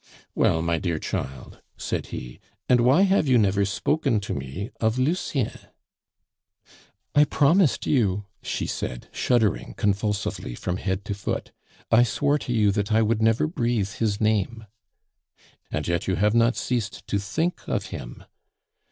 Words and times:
"Well, 0.33 0.63
my 0.63 0.79
dear 0.79 0.97
child," 0.97 1.61
said 1.77 2.07
he, 2.07 2.39
"and 2.67 2.81
why 2.81 3.03
have 3.03 3.27
you 3.27 3.37
never 3.37 3.65
spoken 3.65 4.19
to 4.21 4.33
me 4.33 4.71
of 4.79 4.97
Lucien?" 4.97 5.51
"I 7.13 7.23
promised 7.25 7.85
you," 7.85 8.25
she 8.41 8.65
said, 8.65 9.09
shuddering 9.11 9.75
convulsively 9.77 10.55
from 10.55 10.77
head 10.77 11.05
to 11.05 11.13
foot; 11.13 11.51
"I 11.91 12.01
swore 12.01 12.39
to 12.39 12.51
you 12.51 12.71
that 12.71 12.91
I 12.91 13.03
would 13.03 13.21
never 13.21 13.45
breathe 13.45 13.91
his 13.91 14.19
name." 14.19 14.65
"And 15.71 15.87
yet 15.87 16.07
you 16.07 16.15
have 16.15 16.33
not 16.33 16.55
ceased 16.55 17.05
to 17.05 17.19
think 17.19 17.61
of 17.67 17.85
him." 17.93 18.23